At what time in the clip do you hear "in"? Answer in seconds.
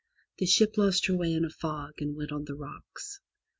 1.31-1.45